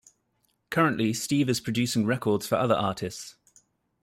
[0.71, 3.35] Currently Steve is producing records for other artists.